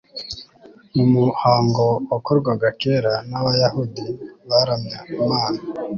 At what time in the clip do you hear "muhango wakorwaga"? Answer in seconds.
1.13-2.67